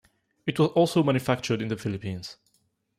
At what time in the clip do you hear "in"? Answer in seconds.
1.61-1.67